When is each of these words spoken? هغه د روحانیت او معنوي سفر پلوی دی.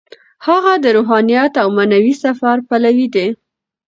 هغه 0.47 0.73
د 0.83 0.85
روحانیت 0.97 1.53
او 1.61 1.67
معنوي 1.77 2.13
سفر 2.23 2.55
پلوی 2.67 3.07
دی. 3.15 3.27